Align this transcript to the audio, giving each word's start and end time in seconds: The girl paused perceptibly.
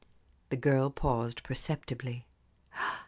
The 0.49 0.57
girl 0.57 0.89
paused 0.89 1.43
perceptibly. 1.43 2.25